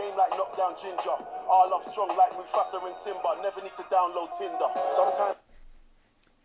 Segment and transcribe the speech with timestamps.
[0.00, 1.16] game like knockdown ginger.
[1.48, 3.36] Our love strong like Mufasa and Simba.
[3.42, 4.68] Never need to download Tinder.
[4.96, 5.36] Sometimes.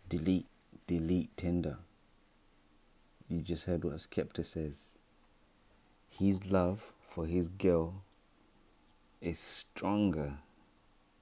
[0.08, 0.46] Delete,
[0.86, 1.78] delete Tinder.
[3.28, 4.96] You just heard what Skepta says.
[6.08, 8.02] His love for his girl
[9.20, 10.34] is stronger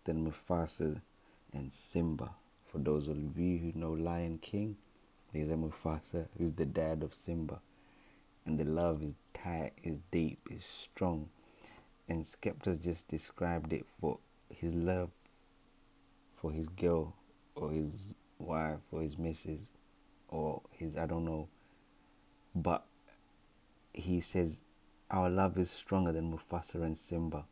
[0.04, 1.00] than Mufasa
[1.52, 2.30] and Simba.
[2.66, 4.76] For those of you who know Lion King,
[5.32, 7.60] there's a Mufasa who's the dad of Simba.
[8.44, 11.28] And the love is tight, is deep, is strong.
[12.08, 14.18] And Skepta's just described it for
[14.50, 15.10] his love
[16.44, 17.14] for his girl
[17.54, 19.60] or his wife or his missus
[20.28, 21.48] or his I don't know.
[22.54, 22.84] But
[23.94, 24.60] he says
[25.10, 27.46] our love is stronger than Mufasa and Simba.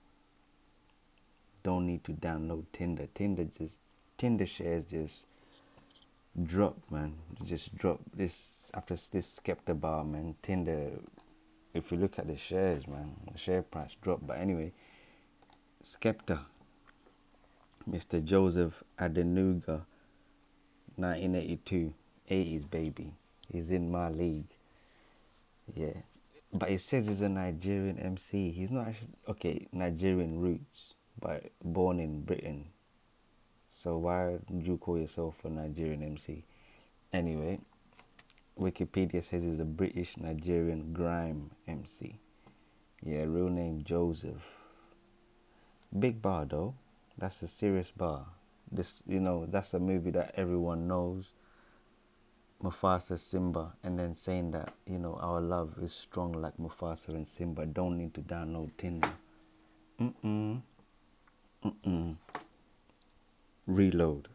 [1.63, 3.09] Don't need to download Tinder.
[3.15, 3.81] Tinder just
[4.19, 5.25] Tinder shares just
[6.45, 7.15] drop, man.
[7.45, 10.35] Just drop this after this Skepta bar, man.
[10.43, 10.91] Tinder.
[11.75, 14.27] If you look at the shares, man, the share price dropped.
[14.27, 14.73] But anyway,
[15.83, 16.41] Skepta,
[17.91, 18.23] Mr.
[18.23, 19.85] Joseph Adenuga,
[20.97, 21.95] 1982,
[22.31, 23.13] 80s baby.
[23.51, 24.49] He's in my league.
[25.75, 25.95] Yeah.
[26.53, 28.51] But it says he's a Nigerian MC.
[28.51, 32.67] He's not actually, okay, Nigerian roots, but born in Britain.
[33.71, 36.45] So why do you call yourself a Nigerian MC?
[37.13, 37.59] Anyway,
[38.63, 42.15] Wikipedia says he's a British Nigerian grime MC.
[43.03, 44.43] Yeah, real name Joseph.
[45.99, 46.75] Big bar though.
[47.19, 48.25] That's a serious bar.
[48.71, 51.33] This, you know, that's a movie that everyone knows.
[52.63, 57.27] Mufasa, Simba, and then saying that, you know, our love is strong like Mufasa and
[57.27, 57.67] Simba.
[57.67, 59.13] Don't need to download Tinder.
[60.01, 60.63] Mm-mm.
[61.65, 62.17] Mm-mm.
[63.67, 64.29] Reload.